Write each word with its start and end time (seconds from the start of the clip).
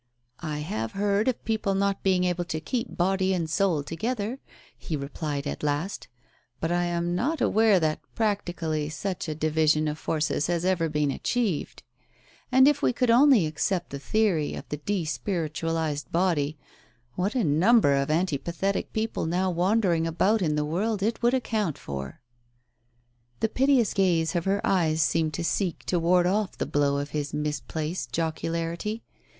"I 0.55 0.61
have 0.61 0.93
heard 0.93 1.27
of 1.27 1.45
people 1.45 1.75
not 1.75 2.01
being 2.01 2.23
able 2.23 2.45
to 2.45 2.59
keep 2.59 2.97
body 2.97 3.35
and 3.35 3.47
soul 3.47 3.83
together," 3.83 4.39
he 4.75 4.95
replied 4.97 5.45
at 5.45 5.61
last, 5.61 6.07
"but 6.59 6.71
I 6.71 6.85
am 6.85 7.13
not 7.13 7.39
aware 7.39 7.79
that 7.79 7.99
practically 8.15 8.89
such 8.89 9.29
a 9.29 9.35
division 9.35 9.87
of 9.87 9.99
forces 9.99 10.47
has 10.47 10.65
ever 10.65 10.89
been 10.89 11.11
achieved. 11.11 11.83
And 12.51 12.67
if 12.67 12.81
we 12.81 12.93
could 12.93 13.11
only 13.11 13.45
accept 13.45 13.91
the 13.91 13.99
theory 13.99 14.45
Digitized 14.47 14.49
by 14.49 14.49
Google 14.49 14.49
u8 14.49 14.49
TALES 14.49 14.55
OF 14.57 14.65
THE 14.69 14.93
UNEASY 14.93 15.05
of 15.05 15.05
the 15.05 15.05
de 15.05 15.05
spiritualized 15.05 16.11
body, 16.11 16.57
what 17.13 17.35
a 17.35 17.43
number 17.43 17.93
of 17.93 18.09
anti 18.09 18.37
pathetic 18.39 18.91
people 18.93 19.27
now 19.27 19.51
wandering 19.51 20.07
about 20.07 20.41
in 20.41 20.55
the 20.55 20.65
world 20.65 21.03
it 21.03 21.21
would 21.21 21.35
account 21.35 21.77
for!" 21.77 22.21
The 23.41 23.49
piteous 23.49 23.93
gaze 23.93 24.35
of 24.35 24.45
her 24.45 24.65
eyes 24.65 25.03
seemed 25.03 25.35
to 25.35 25.43
seek 25.43 25.85
to 25.85 25.99
ward 25.99 26.25
off 26.25 26.57
the 26.57 26.65
blow 26.65 26.97
of 26.97 27.11
his 27.11 27.35
misplaced 27.35 28.11
jocularity. 28.11 29.03